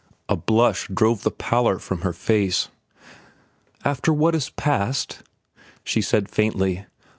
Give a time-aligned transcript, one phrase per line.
[0.27, 2.69] A blush drove the pallor from her face.
[3.85, 5.21] "After what has passed?"
[5.83, 6.87] she said faintly.